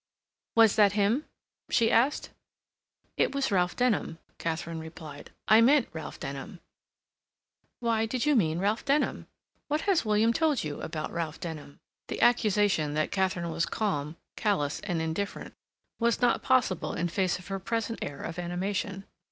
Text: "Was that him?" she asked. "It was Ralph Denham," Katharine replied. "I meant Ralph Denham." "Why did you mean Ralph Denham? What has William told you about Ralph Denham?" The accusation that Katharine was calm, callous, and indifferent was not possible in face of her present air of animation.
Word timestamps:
"Was 0.55 0.77
that 0.77 0.93
him?" 0.93 1.25
she 1.69 1.91
asked. 1.91 2.31
"It 3.17 3.35
was 3.35 3.51
Ralph 3.51 3.75
Denham," 3.75 4.17
Katharine 4.39 4.79
replied. 4.79 5.29
"I 5.47 5.61
meant 5.61 5.89
Ralph 5.93 6.19
Denham." 6.19 6.59
"Why 7.81 8.07
did 8.07 8.25
you 8.25 8.35
mean 8.35 8.57
Ralph 8.57 8.83
Denham? 8.83 9.27
What 9.67 9.81
has 9.81 10.03
William 10.03 10.33
told 10.33 10.63
you 10.63 10.81
about 10.81 11.11
Ralph 11.13 11.39
Denham?" 11.39 11.79
The 12.07 12.19
accusation 12.21 12.95
that 12.95 13.11
Katharine 13.11 13.51
was 13.51 13.67
calm, 13.67 14.17
callous, 14.35 14.79
and 14.79 15.03
indifferent 15.03 15.53
was 15.99 16.19
not 16.19 16.41
possible 16.41 16.93
in 16.95 17.07
face 17.07 17.37
of 17.37 17.49
her 17.49 17.59
present 17.59 17.99
air 18.01 18.23
of 18.23 18.39
animation. 18.39 19.05